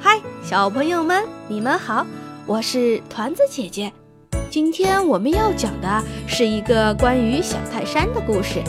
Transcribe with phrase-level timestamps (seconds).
[0.00, 2.04] 嗨，小朋友们，你们好，
[2.46, 3.92] 我是团子姐姐。
[4.50, 8.60] 今天我们要讲的是一个关于小泰山的故事。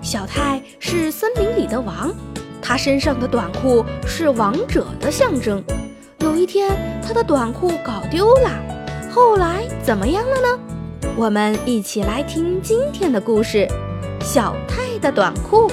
[0.00, 2.10] 小泰是森林里的王，
[2.62, 5.62] 他身上的短裤是王者的象征。
[6.20, 6.70] 有一天，
[7.06, 8.50] 他的短裤搞丢了，
[9.12, 10.58] 后来怎么样了呢？
[11.14, 13.68] 我们一起来听今天的故事：
[14.20, 15.70] 小泰的短裤。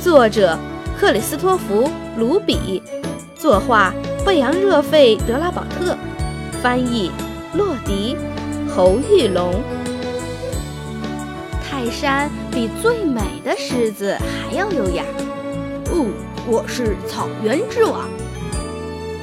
[0.00, 0.58] 作者
[0.98, 1.84] 克里斯托弗·
[2.16, 2.82] 卢比，
[3.36, 3.92] 作画
[4.24, 5.96] 贝扬热费德拉保特，
[6.62, 7.10] 翻译
[7.54, 8.16] 洛迪·
[8.70, 9.52] 侯玉龙。
[11.62, 14.16] 泰山比最美的狮子
[14.48, 15.04] 还要优雅。
[15.90, 16.06] 哦，
[16.46, 18.08] 我是草原之王。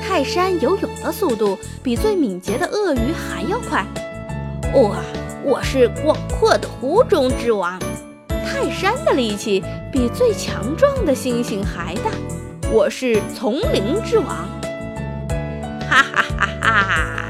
[0.05, 3.85] 泰山游泳的速度比最敏捷的鳄鱼还要快。
[4.73, 4.97] 哇，
[5.43, 7.79] 我是广阔的湖中之王。
[8.45, 12.11] 泰山的力气比最强壮的猩猩还大，
[12.71, 14.27] 我是丛林之王。
[15.89, 17.27] 哈哈哈哈！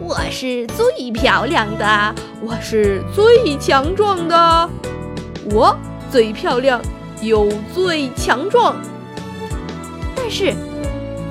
[0.00, 4.70] 我是最漂亮的，我是最强壮的，
[5.50, 5.76] 我
[6.10, 6.80] 最漂亮
[7.20, 8.76] 又最强壮。
[10.14, 10.54] 但是，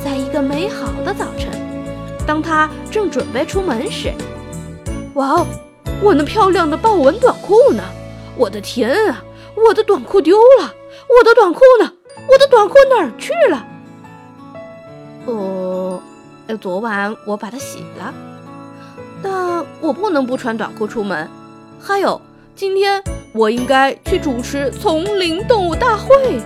[0.03, 1.49] 在一个美好的早晨，
[2.25, 4.13] 当他正准备出门时，
[5.13, 5.47] 哇哦，
[6.01, 7.83] 我那漂亮的豹纹短裤呢？
[8.37, 9.23] 我的天啊！
[9.55, 10.73] 我的短裤丢了，
[11.07, 11.91] 我的短裤呢？
[12.29, 13.65] 我的短裤哪儿去了？
[15.25, 16.01] 哦，
[16.59, 18.13] 昨晚我把它洗了，
[19.21, 21.29] 但我不能不穿短裤出门。
[21.79, 22.19] 还有，
[22.55, 26.41] 今天我应该去主持丛林动物大会。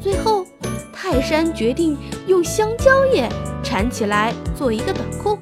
[0.00, 0.44] 最后，
[0.92, 3.28] 泰山决定用香蕉叶
[3.62, 5.38] 缠起来做一个短裤，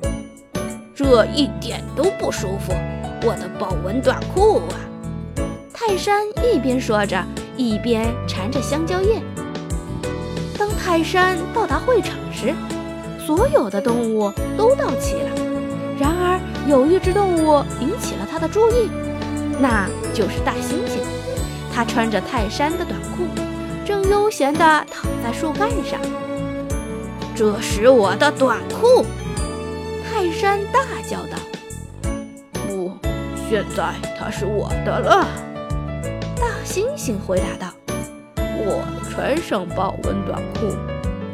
[0.94, 2.72] 这一点都不舒服。
[3.24, 4.74] 我的豹纹短裤啊！
[5.72, 7.24] 泰山一边说着，
[7.56, 9.22] 一边缠着香蕉叶。
[10.58, 12.52] 当泰山到达会场时，
[13.24, 15.30] 所有的动物都到齐了。
[16.00, 18.90] 然而，有一只动物引起了他的注意，
[19.60, 20.98] 那就是大猩猩。
[21.72, 23.24] 它穿着泰山的短裤，
[23.84, 24.58] 正悠闲地
[24.90, 26.00] 躺在树干上。
[27.36, 29.06] 这是我的短裤！
[30.10, 31.38] 泰山大叫道
[32.66, 32.92] ：“不，
[33.52, 35.26] 现在它是我的了。”
[36.40, 37.74] 大猩猩回答道
[38.64, 40.74] ：“我穿上豹纹短裤，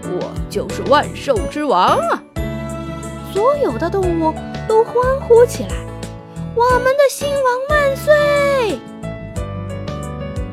[0.02, 2.20] 我就是万兽之王啊！”
[3.32, 4.34] 所有的动物
[4.66, 5.76] 都欢呼起来
[6.56, 8.80] ：“我们的新王万岁！”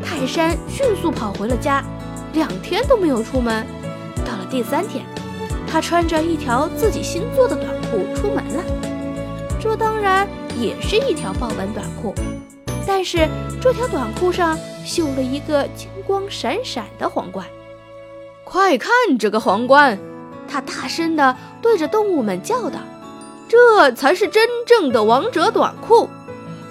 [0.05, 1.83] 泰山迅速跑回了家，
[2.33, 3.65] 两天都没有出门。
[4.23, 5.03] 到了第三天，
[5.65, 8.63] 他穿着一条自己新做的短裤出门了。
[9.59, 10.27] 这当然
[10.59, 12.13] 也是一条豹纹短裤。
[12.87, 13.27] 但是
[13.61, 17.45] 这条短裤上绣了一个金光闪闪的皇冠，
[18.43, 19.97] 快看这个皇冠！
[20.47, 22.77] 他大声地对着动物们叫道
[23.49, 26.07] ：“这才是真正的王者短裤！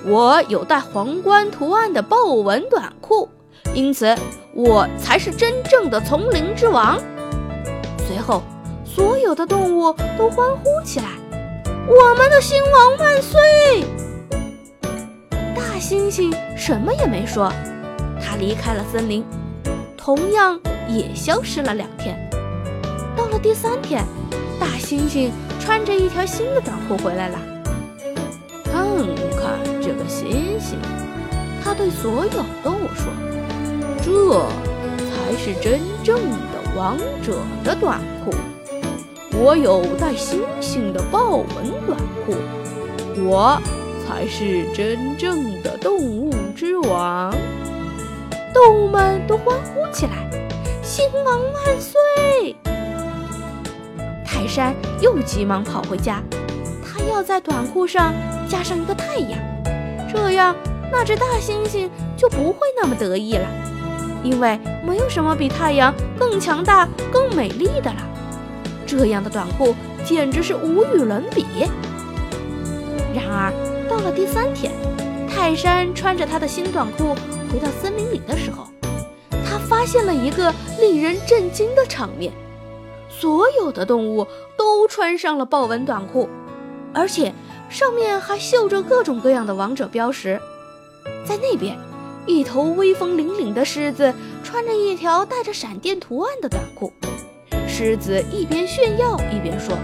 [0.07, 3.29] 我有带皇冠图案的豹纹短裤，
[3.75, 4.15] 因此
[4.55, 6.97] 我才是真正的丛林之王。”
[8.07, 8.43] 随后，
[8.85, 11.07] 所有的动物都欢呼起来
[11.87, 13.85] ：“我们的新王万岁！”
[15.55, 17.53] 大猩猩什么也没说，
[18.21, 19.25] 他离开了森林，
[19.97, 20.59] 同样
[20.89, 22.19] 也消失了两天。
[23.17, 24.05] 到了第三天，
[24.59, 25.31] 大猩猩
[25.61, 27.39] 穿着一条新的短裤回来了。
[28.65, 28.85] 看
[29.37, 30.77] 看这个猩猩，
[31.63, 33.13] 他对所有动物说
[34.03, 34.41] ：“这
[34.99, 38.33] 才是真正的王者的短裤。
[39.39, 41.47] 我有带星星的豹纹
[41.87, 42.35] 短裤，
[43.25, 43.61] 我。”
[44.07, 47.35] 才是真正的动物之王，
[48.53, 50.29] 动物们都欢呼起来
[50.85, 52.55] ：“新王万岁！”
[54.23, 56.23] 泰山又急忙跑回家，
[56.85, 58.13] 他要在短裤上
[58.47, 59.39] 加上一个太阳，
[60.13, 60.55] 这样
[60.93, 63.49] 那只大猩猩就不会那么得意了，
[64.23, 68.14] 因为没有什么比太阳更强大、更美丽的了。
[68.97, 69.75] 这样的短裤
[70.05, 71.45] 简直是无与伦比。
[73.13, 73.53] 然而，
[73.91, 74.73] 到了第三天，
[75.29, 77.15] 泰山穿着他的新短裤
[77.53, 78.69] 回到森林里的时候，
[79.45, 82.33] 他发现了一个令人震惊的场面：
[83.09, 84.27] 所有的动物
[84.57, 86.29] 都穿上了豹纹短裤，
[86.93, 87.35] 而且
[87.69, 90.41] 上面还绣着各种各样的王者标识。
[91.27, 91.77] 在那边，
[92.27, 96.93] 一头威风凛凛的狮子穿着一条带着闪电图案的短裤，
[97.77, 99.77] 狮子一边炫耀一边说：“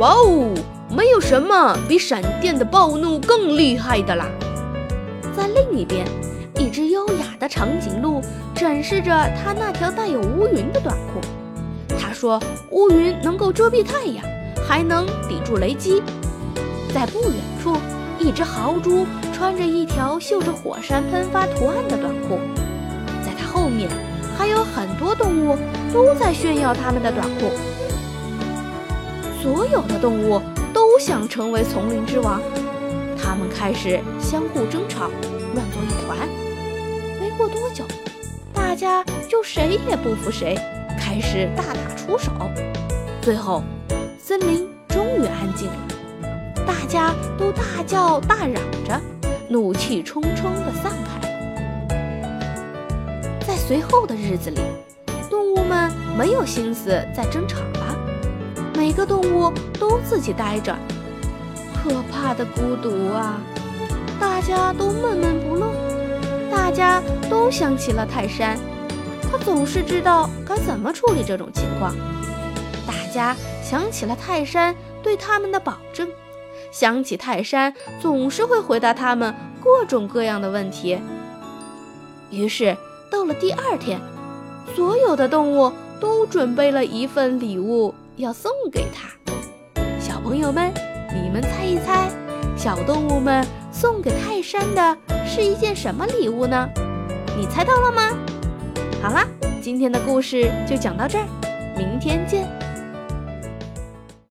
[0.00, 0.48] 哇哦！”
[0.88, 4.24] 没有什么比闪电的暴怒更厉害的啦！
[5.36, 6.06] 在另一边，
[6.56, 8.22] 一只优雅的长颈鹿
[8.54, 11.20] 展示着它那条带有乌云的短裤。
[12.00, 12.40] 他说
[12.72, 14.24] ：“乌云能够遮蔽太阳，
[14.66, 16.02] 还能抵住雷击。”
[16.94, 17.76] 在不远处，
[18.18, 22.38] 一只豪猪穿着一条绣着火山喷发图案的短裤，
[23.22, 23.90] 在它后面
[24.38, 25.58] 还有很多动物
[25.92, 27.50] 都在炫耀它们的短裤。
[29.42, 30.40] 所有的动物
[30.72, 32.40] 都想成为丛林之王，
[33.20, 35.10] 它们开始相互争吵，
[35.54, 36.28] 乱作一团。
[37.20, 37.84] 没过多久，
[38.54, 40.56] 大家就谁也不服谁，
[40.98, 42.30] 开始大打出手。
[43.20, 43.62] 最后，
[44.18, 45.74] 森林终于安静了，
[46.66, 49.00] 大家都大叫大嚷着，
[49.48, 51.20] 怒气冲冲地散开。
[53.46, 54.60] 在随后的日子里，
[55.32, 57.96] 动物们没有心思再争吵了。
[58.74, 59.50] 每个动物
[59.80, 60.76] 都自己待着，
[61.82, 63.40] 可怕的孤独啊！
[64.20, 65.72] 大家都闷闷不乐，
[66.50, 68.58] 大家都想起了泰山，
[69.22, 71.94] 他总是知道该怎么处理这种情况。
[72.86, 76.06] 大家想起了泰山对他们的保证，
[76.70, 79.34] 想起泰山总是会回答他们
[79.64, 81.00] 各种各样的问题。
[82.30, 82.76] 于是
[83.10, 83.98] 到了第二天，
[84.74, 87.94] 所有的动物都准备了一份礼物。
[88.16, 89.08] 要送给他，
[89.98, 90.70] 小朋友们，
[91.14, 92.10] 你们猜一猜，
[92.54, 96.68] 小动物们送给泰山的是一件什么礼物呢？
[97.38, 98.10] 你猜到了吗？
[99.02, 99.26] 好啦，
[99.62, 101.26] 今天的故事就讲到这儿，
[101.74, 102.61] 明天见。